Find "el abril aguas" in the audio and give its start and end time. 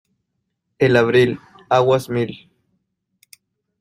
0.79-2.09